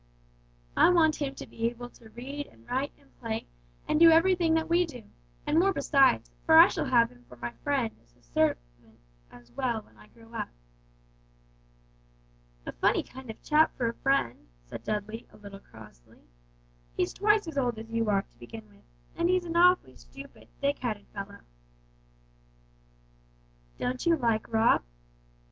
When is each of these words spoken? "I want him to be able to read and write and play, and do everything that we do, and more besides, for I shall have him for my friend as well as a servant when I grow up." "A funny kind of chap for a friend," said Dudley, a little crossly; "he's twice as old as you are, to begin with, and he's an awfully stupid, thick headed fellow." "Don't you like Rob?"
"I 0.75 0.89
want 0.89 1.17
him 1.17 1.35
to 1.35 1.45
be 1.45 1.67
able 1.67 1.89
to 1.91 2.09
read 2.09 2.47
and 2.47 2.67
write 2.67 2.91
and 2.97 3.15
play, 3.19 3.45
and 3.87 3.99
do 3.99 4.09
everything 4.09 4.55
that 4.55 4.67
we 4.67 4.83
do, 4.83 5.03
and 5.45 5.59
more 5.59 5.71
besides, 5.71 6.31
for 6.43 6.57
I 6.57 6.69
shall 6.69 6.85
have 6.85 7.11
him 7.11 7.23
for 7.25 7.35
my 7.35 7.51
friend 7.63 7.95
as 8.01 8.11
well 8.33 8.55
as 9.31 9.45
a 9.45 9.45
servant 9.53 9.85
when 9.85 9.97
I 9.97 10.07
grow 10.07 10.33
up." 10.33 10.49
"A 12.65 12.71
funny 12.71 13.03
kind 13.03 13.29
of 13.29 13.43
chap 13.43 13.77
for 13.77 13.89
a 13.89 13.93
friend," 13.93 14.47
said 14.65 14.83
Dudley, 14.83 15.27
a 15.31 15.37
little 15.37 15.59
crossly; 15.59 16.23
"he's 16.97 17.13
twice 17.13 17.47
as 17.47 17.59
old 17.59 17.77
as 17.77 17.91
you 17.91 18.09
are, 18.09 18.23
to 18.23 18.39
begin 18.39 18.67
with, 18.69 18.81
and 19.15 19.29
he's 19.29 19.45
an 19.45 19.55
awfully 19.55 19.93
stupid, 19.95 20.47
thick 20.61 20.79
headed 20.79 21.05
fellow." 21.13 21.41
"Don't 23.77 24.03
you 24.07 24.17
like 24.17 24.51
Rob?" 24.51 24.81